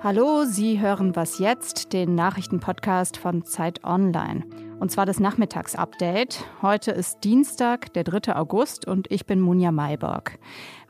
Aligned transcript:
Hallo, 0.00 0.44
Sie 0.46 0.80
hören 0.80 1.14
Was 1.14 1.38
jetzt, 1.38 1.92
den 1.92 2.16
Nachrichtenpodcast 2.16 3.18
von 3.18 3.44
Zeit 3.44 3.84
Online. 3.84 4.44
Und 4.80 4.90
zwar 4.90 5.06
das 5.06 5.20
Nachmittagsupdate. 5.20 6.44
Heute 6.60 6.90
ist 6.90 7.22
Dienstag, 7.22 7.92
der 7.92 8.02
3. 8.02 8.34
August 8.34 8.88
und 8.88 9.08
ich 9.12 9.26
bin 9.26 9.40
Munja 9.40 9.70
Mayborg. 9.70 10.40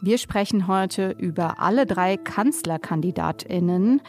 Wir 0.01 0.17
sprechen 0.17 0.67
heute 0.67 1.11
über 1.11 1.61
alle 1.61 1.85
drei 1.85 2.17
KanzlerkandidatInnen. 2.17 4.01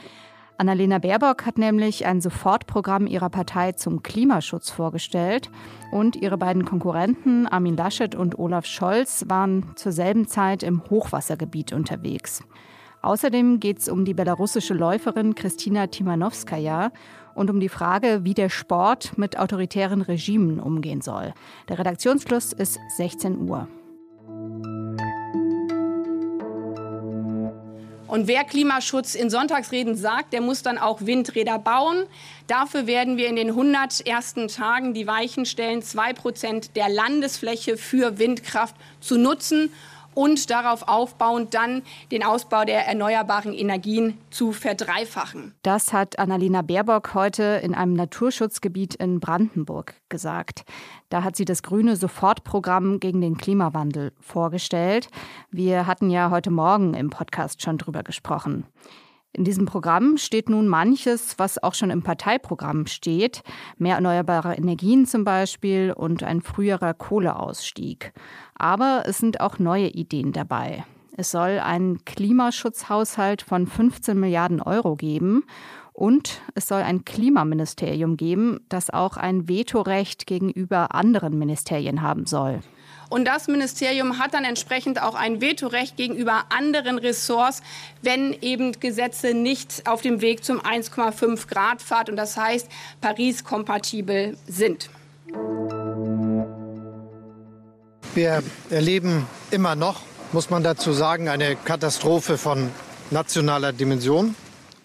Annalena 0.60 0.98
Baerbock 1.00 1.46
hat 1.46 1.57
nämlich 1.57 2.05
ein 2.05 2.20
Sofortprogramm 2.20 3.08
ihrer 3.08 3.30
Partei 3.30 3.71
zum 3.71 4.04
Klimaschutz 4.04 4.70
vorgestellt 4.70 5.50
und 5.89 6.18
ihre 6.18 6.38
beiden 6.38 6.66
Konkurrenten 6.66 7.48
Armin 7.48 7.78
Laschet 7.78 8.14
und 8.14 8.38
Olaf 8.38 8.66
Scholz 8.66 9.23
waren 9.30 9.72
zur 9.77 9.94
selben 9.94 10.27
Zeit 10.27 10.62
im 10.62 10.84
Hochwassergebiet 10.90 11.72
unterwegs. 11.72 12.44
Außerdem 13.02 13.62
geht 13.62 13.80
es 13.80 13.88
um 13.88 14.03
die 14.03 14.14
belarussische 14.14 14.73
Läuferin 14.73 15.34
Kristina 15.34 15.88
Timanowskaja 15.88 16.91
und 17.36 17.50
um 17.50 17.62
die 17.62 17.70
Frage, 17.70 18.26
wie 18.26 18.34
der 18.34 18.50
Sport 18.50 19.17
mit 19.17 19.39
autoritären 19.39 20.02
Regimen 20.02 20.59
umgehen 20.59 21.00
soll. 21.00 21.34
Der 21.70 21.80
Redaktionsschluss 21.80 22.52
ist 22.52 22.78
16 22.98 23.50
Uhr. 23.50 23.70
Und 28.09 28.27
wer 28.27 28.44
Klimaschutz 28.44 29.13
in 29.13 29.30
Sonntagsreden 29.30 29.95
sagt, 29.95 30.34
der 30.34 30.41
muss 30.41 30.63
dann 30.63 30.80
auch 30.80 31.02
Windräder 31.02 31.59
bauen. 31.59 32.05
Dafür 32.48 32.88
werden 32.88 33.17
wir 33.17 33.27
in 33.27 33.36
den 33.36 33.50
100 33.50 34.02
ersten 34.08 34.48
Tagen 34.48 34.95
die 34.95 35.05
Weichen 35.05 35.45
stellen, 35.45 35.84
zwei 35.84 36.14
Prozent 36.14 36.76
der 36.76 36.90
Landesfläche 36.90 37.77
für 37.77 38.17
Windkraft 38.17 38.76
zu 39.00 39.20
nutzen 39.20 39.72
und 40.13 40.49
darauf 40.49 40.88
aufbauend 40.88 41.54
dann 41.54 41.84
den 42.12 42.23
Ausbau 42.23 42.66
der 42.66 42.88
erneuerbaren 42.88 43.53
Energien 43.53 44.17
zu 44.30 44.52
verdreifachen. 44.52 45.53
Das 45.64 45.94
hat 45.94 46.20
Annalena 46.20 46.61
Baerbock 46.61 47.14
heute 47.14 47.61
in 47.64 47.73
einem 47.73 47.94
Naturschutzgebiet 47.94 48.95
in 48.95 49.20
Brandenburg 49.20 49.95
gesagt. 50.09 50.66
Da 51.09 51.23
hat 51.23 51.36
sie 51.36 51.45
das 51.45 51.64
grüne 51.64 51.95
Sofortprogramm 51.95 53.00
gegen 53.00 53.22
den 53.22 53.38
Klimawandel 53.38 54.11
vorgestellt. 54.20 55.09
Wir 55.52 55.88
hatten 55.88 56.09
ja 56.09 56.30
heute 56.30 56.52
Morgen 56.52 56.94
im 56.94 57.09
Podcast 57.09 57.61
schon 57.61 57.78
drüber 57.78 58.03
gesprochen. 58.03 58.66
In 59.31 59.44
diesem 59.44 59.66
Programm 59.66 60.17
steht 60.17 60.49
nun 60.49 60.67
manches, 60.67 61.35
was 61.38 61.61
auch 61.61 61.75
schon 61.75 61.91
im 61.91 62.02
Parteiprogramm 62.02 62.88
steht. 62.88 63.44
Mehr 63.77 63.95
erneuerbare 63.95 64.55
Energien 64.55 65.05
zum 65.05 65.23
Beispiel 65.23 65.94
und 65.95 66.23
ein 66.23 66.41
früherer 66.41 66.94
Kohleausstieg. 66.95 68.11
Aber 68.55 69.03
es 69.05 69.19
sind 69.19 69.39
auch 69.39 69.59
neue 69.59 69.88
Ideen 69.88 70.31
dabei. 70.31 70.83
Es 71.16 71.31
soll 71.31 71.59
einen 71.59 72.05
Klimaschutzhaushalt 72.05 73.41
von 73.41 73.67
15 73.67 74.19
Milliarden 74.19 74.61
Euro 74.61 74.95
geben 74.95 75.43
und 75.93 76.41
es 76.55 76.67
soll 76.67 76.81
ein 76.81 77.03
Klimaministerium 77.03 78.16
geben, 78.16 78.61
das 78.69 78.89
auch 78.89 79.17
ein 79.17 79.49
Vetorecht 79.49 80.27
gegenüber 80.27 80.95
anderen 80.95 81.38
Ministerien 81.38 82.02
haben 82.02 82.25
soll. 82.25 82.61
Und 83.09 83.25
das 83.25 83.47
Ministerium 83.47 84.19
hat 84.19 84.35
dann 84.35 84.43
entsprechend 84.45 85.02
auch 85.02 85.15
ein 85.15 85.41
Vetorecht 85.41 85.97
gegenüber 85.97 86.45
anderen 86.49 86.99
Ressorts, 86.99 87.61
wenn 88.03 88.33
eben 88.41 88.79
Gesetze 88.79 89.33
nicht 89.33 89.83
auf 89.88 90.02
dem 90.02 90.21
Weg 90.21 90.45
zum 90.45 90.61
1,5 90.61 91.47
Grad 91.47 91.81
Pfad 91.81 92.09
und 92.09 92.15
das 92.15 92.37
heißt 92.37 92.67
Paris 93.02 93.43
kompatibel 93.43 94.37
sind. 94.47 94.89
Wir 98.13 98.43
erleben 98.69 99.27
immer 99.52 99.75
noch, 99.75 100.02
muss 100.31 100.49
man 100.49 100.63
dazu 100.63 100.93
sagen, 100.93 101.30
eine 101.30 101.55
Katastrophe 101.55 102.37
von 102.37 102.69
nationaler 103.11 103.73
Dimension. 103.73 104.35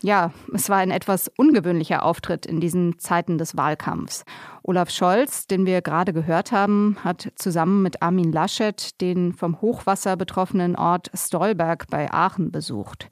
Ja, 0.05 0.33
es 0.53 0.69
war 0.69 0.77
ein 0.77 0.91
etwas 0.91 1.31
ungewöhnlicher 1.39 2.03
Auftritt 2.03 2.45
in 2.45 2.61
diesen 2.61 2.99
Zeiten 2.99 3.39
des 3.39 3.57
Wahlkampfs. 3.57 4.27
Olaf 4.63 4.91
Scholz, 4.91 5.47
den 5.47 5.65
wir 5.65 5.81
gerade 5.81 6.13
gehört 6.13 6.53
haben, 6.53 6.99
hat 7.03 7.33
zusammen 7.37 7.81
mit 7.81 8.03
Armin 8.03 8.31
Laschet 8.31 9.01
den 9.01 9.33
vom 9.33 9.63
Hochwasser 9.63 10.19
betroffenen 10.19 10.77
Ort 10.77 11.11
Stolberg 11.15 11.87
bei 11.89 12.13
Aachen 12.13 12.53
besucht. 12.53 13.09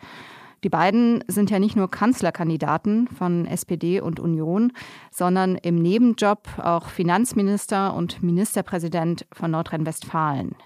Die 0.65 0.69
beiden 0.69 1.25
sind 1.29 1.51
ja 1.51 1.59
nicht 1.59 1.77
nur 1.77 1.91
Kanzlerkandidaten 1.91 3.09
von 3.09 3.47
SPD 3.47 4.03
und 4.03 4.21
Union, 4.21 4.75
sondern 5.11 5.57
im 5.57 5.77
Nebenjob 5.77 6.47
auch 6.59 6.91
Finanzminister 6.91 7.95
und 7.95 8.23
Ministerpräsident 8.23 9.25
von 9.33 9.51
Nordrhein-Westfalen. 9.53 10.57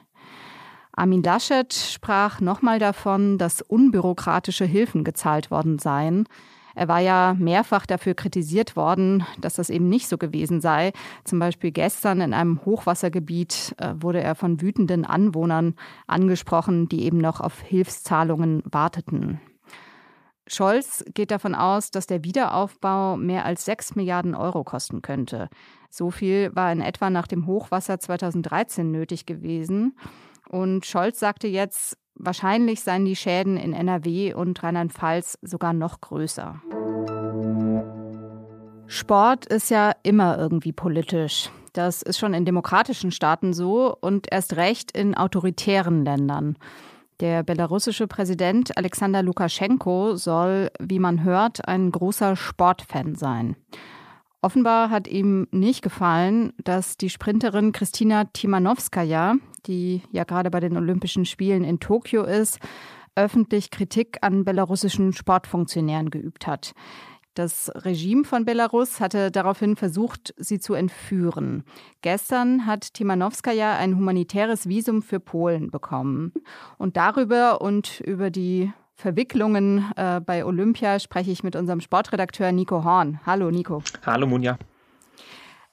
Armin 0.97 1.23
Laschet 1.23 1.73
sprach 1.75 2.41
nochmal 2.41 2.79
davon, 2.79 3.37
dass 3.37 3.61
unbürokratische 3.61 4.65
Hilfen 4.65 5.05
gezahlt 5.05 5.51
worden 5.51 5.79
seien. 5.79 6.27
Er 6.75 6.89
war 6.89 7.01
ja 7.01 7.35
mehrfach 7.39 7.85
dafür 7.85 8.15
kritisiert 8.15 8.77
worden, 8.77 9.27
dass 9.39 9.55
das 9.55 9.69
eben 9.69 9.91
nicht 9.91 10.09
so 10.09 10.17
gewesen 10.17 10.63
sei. 10.63 10.93
Zum 11.25 11.39
Beispiel 11.39 11.71
gestern 11.71 12.23
in 12.23 12.33
einem 12.33 12.65
Hochwassergebiet 12.65 13.75
äh, 13.79 13.95
wurde 13.99 14.23
er 14.23 14.35
von 14.35 14.61
wütenden 14.61 15.05
Anwohnern 15.05 15.75
angesprochen, 16.07 16.89
die 16.89 17.05
eben 17.05 17.19
noch 17.19 17.41
auf 17.41 17.61
Hilfszahlungen 17.61 18.63
warteten. 18.65 19.41
Scholz 20.47 21.05
geht 21.13 21.31
davon 21.31 21.55
aus, 21.55 21.91
dass 21.91 22.07
der 22.07 22.25
Wiederaufbau 22.25 23.17
mehr 23.17 23.45
als 23.45 23.65
6 23.65 23.97
Milliarden 23.97 24.35
Euro 24.35 24.65
kosten 24.65 25.03
könnte. 25.03 25.49
So 25.91 26.11
viel 26.11 26.55
war 26.55 26.71
in 26.73 26.81
etwa 26.81 27.11
nach 27.11 27.27
dem 27.27 27.47
Hochwasser 27.47 27.99
2013 27.99 28.91
nötig 28.91 29.27
gewesen. 29.27 29.97
Und 30.57 30.87
Scholz 30.87 31.21
sagte 31.21 31.49
jetzt, 31.49 31.99
wahrscheinlich 32.15 32.81
seien 32.81 33.05
die 33.05 33.15
Schäden 33.15 33.59
in 33.59 33.75
NRW 33.75 34.33
und 34.33 34.63
Rheinland-Pfalz 34.63 35.37
sogar 35.43 35.75
noch 35.75 36.01
größer. 36.01 36.63
Sport 38.87 39.45
ist 39.45 39.71
ja 39.71 39.93
immer 40.03 40.39
irgendwie 40.39 40.73
politisch. 40.73 41.51
Das 41.75 42.01
ist 42.01 42.19
schon 42.19 42.33
in 42.33 42.47
demokratischen 42.47 43.11
Staaten 43.11 43.53
so 43.53 43.95
und 44.01 44.29
erst 44.31 44.57
recht 44.57 44.97
in 44.97 45.15
autoritären 45.15 46.07
Ländern. 46.07 46.57
Der 47.21 47.43
belarussische 47.43 48.07
Präsident 48.07 48.79
Alexander 48.79 49.23
Lukaschenko 49.23 50.17
soll, 50.17 50.71
wie 50.81 51.01
man 51.01 51.23
hört, 51.23 51.69
ein 51.69 51.93
großer 51.93 52.35
Sportfan 52.35 53.15
sein. 53.15 53.57
Offenbar 54.41 54.89
hat 54.89 55.07
ihm 55.07 55.49
nicht 55.51 55.83
gefallen, 55.83 56.55
dass 56.63 56.97
die 56.97 57.11
Sprinterin 57.11 57.73
Kristina 57.73 58.25
Timanowskaja, 58.25 59.35
die 59.67 60.03
ja 60.11 60.25
gerade 60.25 60.51
bei 60.51 60.61
den 60.61 60.77
Olympischen 60.77 61.25
Spielen 61.25 61.65
in 61.65 61.81
Tokio 61.81 62.25
ist, 62.25 62.59
öffentlich 63.15 63.71
Kritik 63.71 64.19
an 64.21 64.45
belarussischen 64.45 65.13
Sportfunktionären 65.13 66.11
geübt 66.11 66.47
hat. 66.47 66.73
Das 67.37 67.71
Regime 67.75 68.25
von 68.25 68.47
Belarus 68.47 68.99
hatte 68.99 69.31
daraufhin 69.31 69.77
versucht, 69.77 70.33
sie 70.39 70.59
zu 70.59 70.73
entführen. 70.73 71.65
Gestern 72.01 72.65
hat 72.65 72.95
Timanowskaja 72.95 73.77
ein 73.77 73.95
humanitäres 73.95 74.71
Visum 74.71 75.03
für 75.03 75.21
Polen 75.21 75.71
bekommen. 75.71 76.33
Und 76.79 76.97
darüber 76.97 77.61
und 77.61 78.01
über 78.01 78.31
die 78.31 78.73
Verwicklungen 78.95 79.85
äh, 79.97 80.23
bei 80.25 80.47
Olympia 80.47 80.99
spreche 80.99 81.31
ich 81.31 81.43
mit 81.43 81.57
unserem 81.57 81.83
Sportredakteur 81.83 82.53
Nico 82.53 82.85
Horn. 82.85 83.21
Hallo 83.27 83.51
Nico. 83.51 83.83
Hallo 84.07 84.27
Munja. 84.27 84.57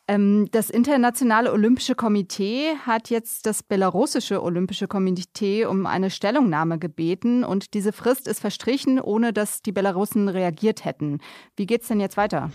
Ähm, 0.06 0.50
das 0.52 0.70
Internationale 0.70 1.54
Olympische 1.54 1.96
Komitee 1.96 2.76
hat 2.86 3.10
jetzt 3.10 3.46
das 3.46 3.64
belarussische 3.64 4.44
Olympische 4.44 4.90
Komitee 4.90 5.66
um 5.66 5.86
eine 5.86 6.10
Stellungnahme 6.10 6.78
gebeten 6.78 7.46
und 7.46 7.74
diese 7.74 7.94
Frist 7.94 8.28
ist 8.28 8.42
verstrichen, 8.42 9.00
ohne 9.00 9.32
dass 9.32 9.62
die 9.62 9.72
Belarussen 9.72 10.28
reagiert 10.28 10.84
hätten. 10.84 11.20
Wie 11.56 11.66
geht's 11.66 11.88
denn 11.88 12.02
jetzt 12.02 12.18
weiter? 12.18 12.52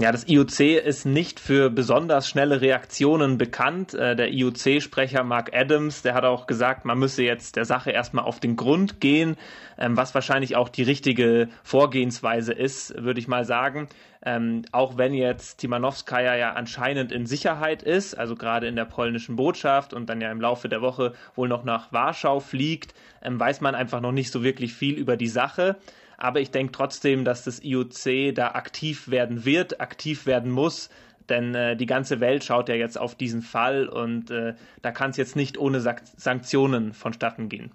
Ja, 0.00 0.12
das 0.12 0.26
IOC 0.28 0.60
ist 0.82 1.04
nicht 1.04 1.40
für 1.40 1.68
besonders 1.68 2.26
schnelle 2.26 2.62
Reaktionen 2.62 3.36
bekannt. 3.36 3.92
Äh, 3.92 4.16
der 4.16 4.32
IOC-Sprecher 4.32 5.24
Mark 5.24 5.54
Adams, 5.54 6.00
der 6.00 6.14
hat 6.14 6.24
auch 6.24 6.46
gesagt, 6.46 6.86
man 6.86 6.98
müsse 6.98 7.22
jetzt 7.22 7.56
der 7.56 7.66
Sache 7.66 7.90
erstmal 7.90 8.24
auf 8.24 8.40
den 8.40 8.56
Grund 8.56 8.98
gehen, 8.98 9.36
ähm, 9.76 9.98
was 9.98 10.14
wahrscheinlich 10.14 10.56
auch 10.56 10.70
die 10.70 10.84
richtige 10.84 11.48
Vorgehensweise 11.62 12.54
ist, 12.54 12.94
würde 12.96 13.20
ich 13.20 13.28
mal 13.28 13.44
sagen. 13.44 13.88
Ähm, 14.24 14.62
auch 14.72 14.96
wenn 14.96 15.14
jetzt 15.14 15.58
Timanowskaja 15.58 16.34
ja 16.34 16.52
anscheinend 16.54 17.12
in 17.12 17.26
Sicherheit 17.26 17.82
ist, 17.82 18.14
also 18.14 18.34
gerade 18.34 18.66
in 18.66 18.74
der 18.74 18.84
polnischen 18.84 19.36
Botschaft 19.36 19.94
und 19.94 20.08
dann 20.08 20.20
ja 20.20 20.32
im 20.32 20.40
Laufe 20.40 20.68
der 20.68 20.82
Woche 20.82 21.14
wohl 21.36 21.48
noch 21.48 21.64
nach 21.64 21.92
Warschau 21.92 22.40
fliegt, 22.40 22.94
ähm, 23.22 23.38
weiß 23.38 23.60
man 23.60 23.74
einfach 23.74 24.00
noch 24.00 24.12
nicht 24.12 24.32
so 24.32 24.42
wirklich 24.42 24.74
viel 24.74 24.96
über 24.96 25.16
die 25.16 25.28
Sache. 25.28 25.76
Aber 26.16 26.40
ich 26.40 26.50
denke 26.50 26.72
trotzdem, 26.72 27.24
dass 27.24 27.44
das 27.44 27.62
IOC 27.62 28.34
da 28.34 28.48
aktiv 28.48 29.08
werden 29.08 29.44
wird, 29.44 29.80
aktiv 29.80 30.26
werden 30.26 30.50
muss, 30.50 30.90
denn 31.28 31.54
äh, 31.54 31.76
die 31.76 31.86
ganze 31.86 32.18
Welt 32.20 32.42
schaut 32.42 32.68
ja 32.68 32.74
jetzt 32.74 32.98
auf 32.98 33.14
diesen 33.14 33.42
Fall 33.42 33.88
und 33.88 34.30
äh, 34.30 34.54
da 34.82 34.90
kann 34.90 35.10
es 35.10 35.16
jetzt 35.16 35.36
nicht 35.36 35.58
ohne 35.58 35.80
Sanktionen 35.80 36.92
vonstatten 36.92 37.48
gehen. 37.48 37.70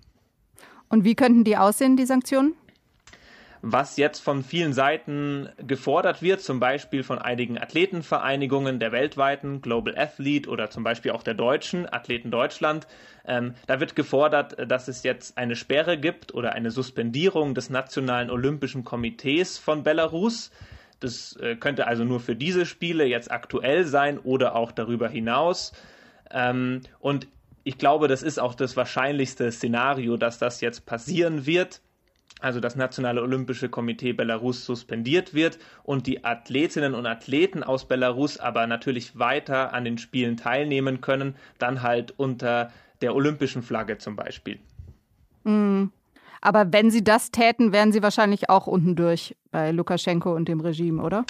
Und 0.90 1.06
wie 1.06 1.16
könnten 1.16 1.44
die 1.44 1.58
aussehen, 1.58 1.96
die 1.96 2.06
Sanktionen? 2.06 2.54
Was 3.66 3.96
jetzt 3.96 4.20
von 4.20 4.44
vielen 4.44 4.74
Seiten 4.74 5.48
gefordert 5.56 6.22
wird, 6.22 6.42
zum 6.42 6.60
Beispiel 6.60 7.02
von 7.02 7.18
einigen 7.18 7.58
Athletenvereinigungen 7.58 8.78
der 8.78 8.92
weltweiten, 8.92 9.62
Global 9.62 9.98
Athlete 9.98 10.50
oder 10.50 10.70
zum 10.70 10.84
Beispiel 10.84 11.12
auch 11.12 11.24
der 11.24 11.34
deutschen, 11.34 11.88
Athleten 11.90 12.30
Deutschland, 12.30 12.88
ähm, 13.26 13.56
da 13.66 13.80
wird 13.80 13.96
gefordert, 13.96 14.58
dass 14.70 14.90
es 14.90 15.04
jetzt 15.04 15.38
eine 15.38 15.56
Sperre 15.56 15.98
gibt 15.98 16.34
oder 16.34 16.52
eine 16.52 16.72
Suspendierung 16.72 17.56
des 17.56 17.70
Nationalen 17.70 18.30
Olympischen 18.30 18.84
Komitees 18.84 19.58
von 19.58 19.84
Belarus. 19.84 20.52
Das 21.00 21.38
äh, 21.38 21.56
könnte 21.56 21.88
also 21.88 22.04
nur 22.04 22.20
für 22.20 22.36
diese 22.36 22.66
Spiele 22.66 23.06
jetzt 23.06 23.32
aktuell 23.32 23.86
sein 23.86 24.20
oder 24.20 24.58
auch 24.58 24.74
darüber 24.74 25.08
hinaus. 25.08 25.72
Ähm, 26.32 26.82
und 27.00 27.30
ich 27.64 27.78
glaube, 27.78 28.10
das 28.10 28.24
ist 28.24 28.40
auch 28.40 28.56
das 28.56 28.76
wahrscheinlichste 28.76 29.50
Szenario, 29.54 30.18
dass 30.18 30.38
das 30.38 30.60
jetzt 30.60 30.86
passieren 30.86 31.46
wird. 31.46 31.80
Also 32.40 32.60
das 32.60 32.76
Nationale 32.76 33.22
Olympische 33.22 33.70
Komitee 33.70 34.14
Belarus 34.14 34.66
suspendiert 34.66 35.34
wird 35.34 35.60
und 35.84 36.08
die 36.08 36.26
Athletinnen 36.26 36.94
und 36.94 37.06
Athleten 37.06 37.64
aus 37.64 37.88
Belarus 37.88 38.38
aber 38.38 38.68
natürlich 38.68 39.18
weiter 39.18 39.74
an 39.74 39.86
den 39.86 39.98
Spielen 39.98 40.36
teilnehmen 40.36 41.00
können, 41.00 41.36
dann 41.58 41.82
halt 41.82 42.14
unter 42.18 42.72
der 43.02 43.16
olympischen 43.16 43.64
Flagge 43.64 43.98
zum 43.98 44.16
Beispiel. 44.16 44.60
Mm. 45.44 45.86
Aber 46.42 46.74
wenn 46.74 46.92
sie 46.92 47.04
das 47.04 47.32
täten, 47.32 47.72
wären 47.72 47.94
sie 47.94 48.04
wahrscheinlich 48.04 48.50
auch 48.50 48.68
unten 48.68 48.98
durch 48.98 49.34
bei 49.52 49.72
Lukaschenko 49.72 50.34
und 50.34 50.50
dem 50.50 50.60
Regime, 50.60 51.02
oder? 51.02 51.24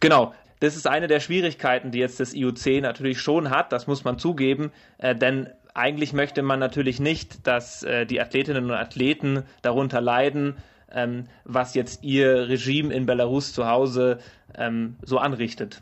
Genau 0.00 0.34
das 0.60 0.76
ist 0.76 0.86
eine 0.86 1.06
der 1.06 1.20
Schwierigkeiten, 1.20 1.90
die 1.90 1.98
jetzt 1.98 2.20
das 2.20 2.34
IOC 2.34 2.82
natürlich 2.82 3.20
schon 3.20 3.50
hat, 3.50 3.72
das 3.72 3.86
muss 3.86 4.04
man 4.04 4.18
zugeben, 4.18 4.72
äh, 4.98 5.14
denn 5.14 5.48
eigentlich 5.78 6.12
möchte 6.12 6.42
man 6.42 6.58
natürlich 6.58 7.00
nicht, 7.00 7.46
dass 7.46 7.82
äh, 7.82 8.04
die 8.04 8.20
Athletinnen 8.20 8.64
und 8.64 8.72
Athleten 8.72 9.44
darunter 9.62 10.00
leiden, 10.00 10.56
ähm, 10.92 11.26
was 11.44 11.74
jetzt 11.74 12.02
ihr 12.02 12.48
Regime 12.48 12.92
in 12.92 13.06
Belarus 13.06 13.52
zu 13.52 13.66
Hause 13.66 14.18
ähm, 14.56 14.96
so 15.02 15.18
anrichtet. 15.18 15.80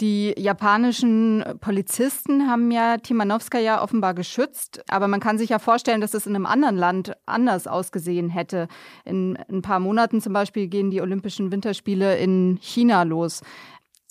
Die 0.00 0.34
japanischen 0.36 1.44
Polizisten 1.60 2.48
haben 2.48 2.72
ja 2.72 2.96
Timanowskaja 2.96 3.80
offenbar 3.80 4.14
geschützt, 4.14 4.82
aber 4.88 5.06
man 5.06 5.20
kann 5.20 5.38
sich 5.38 5.50
ja 5.50 5.60
vorstellen, 5.60 6.00
dass 6.00 6.14
es 6.14 6.26
in 6.26 6.34
einem 6.34 6.46
anderen 6.46 6.76
Land 6.76 7.12
anders 7.24 7.68
ausgesehen 7.68 8.28
hätte. 8.28 8.66
In 9.04 9.38
ein 9.48 9.62
paar 9.62 9.78
Monaten 9.78 10.20
zum 10.20 10.32
Beispiel 10.32 10.66
gehen 10.66 10.90
die 10.90 11.00
Olympischen 11.00 11.52
Winterspiele 11.52 12.16
in 12.16 12.58
China 12.60 13.04
los. 13.04 13.42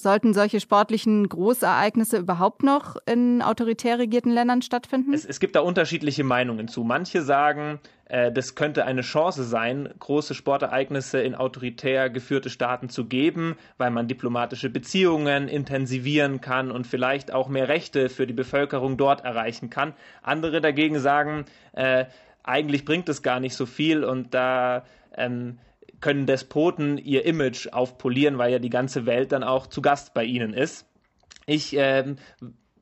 Sollten 0.01 0.33
solche 0.33 0.59
sportlichen 0.59 1.29
Großereignisse 1.29 2.17
überhaupt 2.17 2.63
noch 2.63 2.95
in 3.05 3.43
autoritär 3.43 3.99
regierten 3.99 4.31
Ländern 4.31 4.63
stattfinden? 4.63 5.13
Es, 5.13 5.25
es 5.25 5.39
gibt 5.39 5.55
da 5.55 5.59
unterschiedliche 5.59 6.23
Meinungen 6.23 6.67
zu. 6.67 6.83
Manche 6.83 7.21
sagen, 7.21 7.79
äh, 8.05 8.31
das 8.31 8.55
könnte 8.55 8.85
eine 8.85 9.01
Chance 9.01 9.43
sein, 9.43 9.93
große 9.99 10.33
Sportereignisse 10.33 11.21
in 11.21 11.35
autoritär 11.35 12.09
geführte 12.09 12.49
Staaten 12.49 12.89
zu 12.89 13.05
geben, 13.05 13.57
weil 13.77 13.91
man 13.91 14.07
diplomatische 14.07 14.71
Beziehungen 14.71 15.47
intensivieren 15.47 16.41
kann 16.41 16.71
und 16.71 16.87
vielleicht 16.87 17.31
auch 17.31 17.47
mehr 17.47 17.67
Rechte 17.67 18.09
für 18.09 18.25
die 18.25 18.33
Bevölkerung 18.33 18.97
dort 18.97 19.23
erreichen 19.23 19.69
kann. 19.69 19.93
Andere 20.23 20.61
dagegen 20.61 20.99
sagen, 20.99 21.45
äh, 21.73 22.05
eigentlich 22.41 22.85
bringt 22.85 23.07
es 23.07 23.21
gar 23.21 23.39
nicht 23.39 23.53
so 23.55 23.67
viel 23.67 24.03
und 24.03 24.33
da 24.33 24.83
ähm, 25.15 25.59
können 26.01 26.25
Despoten 26.25 26.97
ihr 26.97 27.25
Image 27.25 27.67
aufpolieren, 27.71 28.37
weil 28.37 28.51
ja 28.51 28.59
die 28.59 28.69
ganze 28.69 29.05
Welt 29.05 29.31
dann 29.31 29.43
auch 29.43 29.67
zu 29.67 29.81
Gast 29.81 30.13
bei 30.13 30.23
ihnen 30.23 30.53
ist. 30.53 30.87
Ich 31.45 31.75
ähm, 31.77 32.17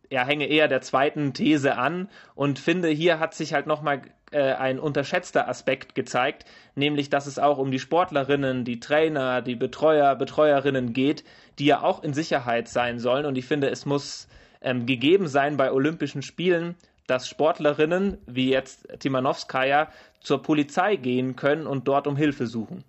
ja, 0.10 0.26
hänge 0.26 0.48
eher 0.48 0.68
der 0.68 0.82
zweiten 0.82 1.34
These 1.34 1.78
an 1.78 2.10
und 2.36 2.60
finde, 2.60 2.90
hier 2.90 3.20
hat 3.20 3.34
sich 3.34 3.54
halt 3.54 3.68
nochmal 3.68 4.02
äh, 4.32 4.54
ein 4.54 4.80
unterschätzter 4.80 5.48
Aspekt 5.48 5.96
gezeigt, 5.96 6.46
nämlich 6.76 7.10
dass 7.10 7.28
es 7.28 7.40
auch 7.40 7.58
um 7.58 7.72
die 7.72 7.80
Sportlerinnen, 7.80 8.66
die 8.66 8.80
Trainer, 8.80 9.42
die 9.42 9.56
Betreuer, 9.56 10.16
Betreuerinnen 10.16 10.94
geht, 10.94 11.24
die 11.60 11.66
ja 11.66 11.82
auch 11.82 12.04
in 12.04 12.14
Sicherheit 12.14 12.68
sein 12.68 13.00
sollen. 13.00 13.26
Und 13.26 13.38
ich 13.38 13.46
finde, 13.46 13.70
es 13.70 13.86
muss 13.86 14.28
ähm, 14.62 14.86
gegeben 14.86 15.28
sein 15.28 15.58
bei 15.58 15.72
Olympischen 15.72 16.22
Spielen, 16.22 16.76
dass 17.08 17.28
Sportlerinnen 17.28 18.18
wie 18.28 18.50
jetzt 18.50 18.88
Timanowskaja 19.00 19.90
zur 20.22 20.42
Polizei 20.42 20.96
gehen 20.96 21.36
können 21.36 21.66
und 21.66 21.88
dort 21.88 22.08
um 22.08 22.16
Hilfe 22.16 22.46
suchen. 22.46 22.84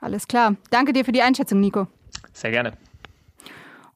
Alles 0.00 0.28
klar. 0.28 0.56
Danke 0.70 0.92
dir 0.92 1.04
für 1.04 1.12
die 1.12 1.22
Einschätzung, 1.22 1.60
Nico. 1.60 1.86
Sehr 2.32 2.50
gerne. 2.50 2.72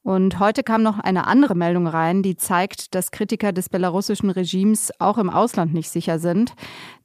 Und 0.03 0.39
heute 0.39 0.63
kam 0.63 0.83
noch 0.83 0.99
eine 0.99 1.27
andere 1.27 1.55
Meldung 1.55 1.87
rein, 1.87 2.23
die 2.23 2.35
zeigt, 2.35 2.93
dass 2.93 3.11
Kritiker 3.11 3.53
des 3.53 3.69
belarussischen 3.69 4.29
Regimes 4.29 4.91
auch 4.99 5.17
im 5.17 5.29
Ausland 5.29 5.73
nicht 5.73 5.89
sicher 5.89 6.19
sind. 6.19 6.55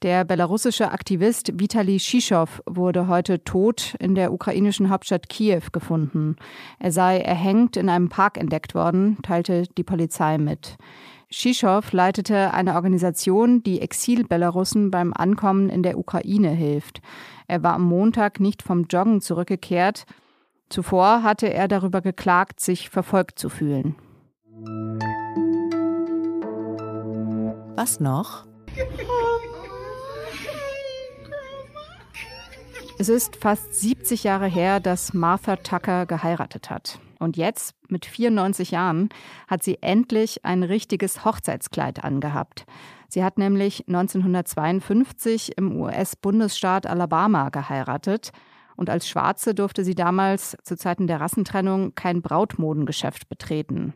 Der 0.03 0.25
belarussische 0.25 0.91
Aktivist 0.91 1.61
Vitali 1.61 2.01
Shishow 2.01 2.47
wurde 2.67 3.07
heute 3.07 3.45
tot 3.45 3.95
in 4.01 4.17
der 4.17 4.33
ukrainischen 4.33 4.91
Hauptstadt 4.91 5.29
Kiew 5.29 5.63
gefunden. 5.71 6.35
Er 6.81 6.91
sei 6.91 7.21
erhängt 7.21 7.77
in 7.77 7.89
einem 7.89 8.09
Park 8.09 8.37
entdeckt 8.37 8.75
worden, 8.75 9.19
teilte 9.23 9.63
die 9.77 9.85
Polizei 9.85 10.37
mit. 10.37 10.77
Shishow 11.31 11.83
leitete 11.91 12.55
eine 12.55 12.75
Organisation, 12.75 13.63
die 13.63 13.83
Exil-Belarussen 13.83 14.91
beim 14.91 15.13
Ankommen 15.13 15.69
in 15.69 15.83
der 15.83 15.99
Ukraine 15.99 16.51
hilft. 16.51 17.03
Er 17.47 17.63
war 17.63 17.75
am 17.75 17.83
Montag 17.83 18.41
nicht 18.41 18.63
vom 18.63 18.85
Joggen 18.85 19.21
zurückgekehrt. 19.21 20.07
Zuvor 20.71 21.23
hatte 21.23 21.53
er 21.53 21.69
darüber 21.69 22.01
geklagt, 22.01 22.61
sich 22.61 22.89
verfolgt 22.89 23.39
zu 23.39 23.51
fühlen. 23.51 23.97
Was 27.77 28.01
noch? 28.01 28.47
Es 32.99 33.09
ist 33.09 33.37
fast 33.37 33.75
70 33.75 34.25
Jahre 34.25 34.47
her, 34.47 34.81
dass 34.81 35.13
Martha 35.13 35.57
Tucker 35.57 36.07
geheiratet 36.07 36.71
hat. 36.71 36.99
Und 37.19 37.37
jetzt, 37.37 37.75
mit 37.89 38.07
94 38.07 38.71
Jahren, 38.71 39.09
hat 39.49 39.63
sie 39.63 39.79
endlich 39.83 40.45
ein 40.45 40.63
richtiges 40.63 41.25
Hochzeitskleid 41.25 42.05
angehabt. 42.05 42.65
Sie 43.09 43.25
hat 43.25 43.39
nämlich 43.39 43.89
1952 43.89 45.57
im 45.57 45.81
US-Bundesstaat 45.81 46.87
Alabama 46.87 47.49
geheiratet. 47.49 48.31
Und 48.77 48.91
als 48.91 49.09
Schwarze 49.09 49.55
durfte 49.55 49.83
sie 49.83 49.97
damals 49.97 50.57
zu 50.63 50.77
Zeiten 50.77 51.07
der 51.09 51.21
Rassentrennung 51.21 51.95
kein 51.95 52.23
Brautmodengeschäft 52.23 53.29
betreten. 53.29 53.95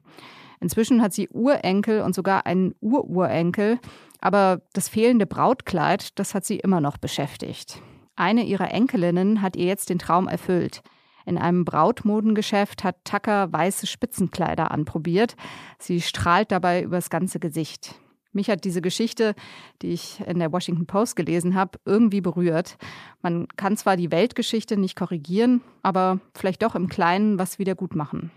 Inzwischen 0.61 1.03
hat 1.03 1.13
sie 1.13 1.29
Urenkel 1.29 2.03
und 2.03 2.15
sogar 2.15 2.47
einen 2.47 2.75
Ururenkel, 2.81 3.79
aber 4.21 4.63
das 4.73 4.89
fehlende 4.89 5.27
Brautkleid, 5.27 6.19
das 6.19 6.35
hat 6.35 6.45
sie 6.45 6.57
immer 6.57 6.81
noch 6.81 6.97
beschäftigt. 6.97 7.83
Eine 8.17 8.45
ihrer 8.45 8.71
Enkelinnen 8.71 9.43
hat 9.43 9.57
ihr 9.57 9.67
jetzt 9.67 9.91
den 9.91 9.99
Traum 9.99 10.29
erfüllt. 10.29 10.83
In 11.27 11.39
einem 11.39 11.65
Brautmodengeschäft 11.65 12.85
hat 12.85 13.05
Tucker 13.05 13.53
weiße 13.53 13.87
Spitzenkleider 13.87 14.71
anprobiert. 14.71 15.37
Sie 15.79 16.01
strahlt 16.01 16.51
dabei 16.53 16.83
übers 16.83 17.11
ganze 17.11 17.39
Gesicht. 17.39 17.95
Mich 18.33 18.49
hat 18.49 18.65
diese 18.65 18.81
Geschichte, 18.81 19.35
die 19.83 19.89
ich 19.89 20.21
in 20.27 20.39
der 20.39 20.53
Washington 20.53 20.87
Post 20.87 21.17
gelesen 21.17 21.55
habe, 21.55 21.79
irgendwie 21.85 22.23
berührt. 22.23 22.79
Man 23.21 23.47
kann 23.57 23.77
zwar 23.77 23.97
die 23.97 24.11
Weltgeschichte 24.11 24.79
nicht 24.79 24.97
korrigieren, 24.97 25.61
aber 25.83 26.19
vielleicht 26.35 26.63
doch 26.63 26.75
im 26.75 26.89
Kleinen 26.89 27.39
was 27.39 27.59
wieder 27.59 27.75
gut 27.75 27.95
machen. 27.95 28.31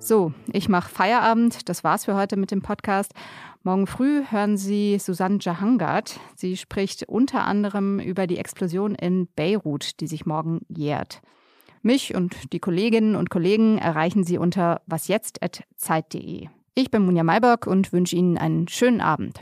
So, 0.00 0.32
ich 0.52 0.68
mache 0.68 0.88
Feierabend. 0.88 1.68
Das 1.68 1.82
war's 1.82 2.04
für 2.04 2.14
heute 2.14 2.36
mit 2.36 2.50
dem 2.50 2.62
Podcast. 2.62 3.12
Morgen 3.66 3.88
früh 3.88 4.22
hören 4.30 4.56
Sie 4.56 4.96
Susanne 5.00 5.38
Jahangat. 5.40 6.20
Sie 6.36 6.56
spricht 6.56 7.08
unter 7.08 7.44
anderem 7.46 7.98
über 7.98 8.28
die 8.28 8.38
Explosion 8.38 8.94
in 8.94 9.26
Beirut, 9.34 9.98
die 9.98 10.06
sich 10.06 10.24
morgen 10.24 10.60
jährt. 10.68 11.20
Mich 11.82 12.14
und 12.14 12.52
die 12.52 12.60
Kolleginnen 12.60 13.16
und 13.16 13.28
Kollegen 13.28 13.78
erreichen 13.78 14.22
Sie 14.22 14.38
unter 14.38 14.82
wasjetzt.zeit.de. 14.86 16.46
Ich 16.76 16.90
bin 16.92 17.04
Munja 17.04 17.24
Mayberg 17.24 17.66
und 17.66 17.92
wünsche 17.92 18.14
Ihnen 18.14 18.38
einen 18.38 18.68
schönen 18.68 19.00
Abend. 19.00 19.40